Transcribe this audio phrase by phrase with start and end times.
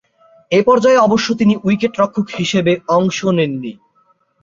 [0.51, 3.71] এ পর্যায়ে অবশ্য তিনি উইকেট-রক্ষক হিসেবে অংশ নেননি।